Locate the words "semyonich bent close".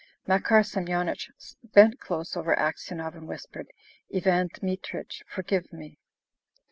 0.63-2.35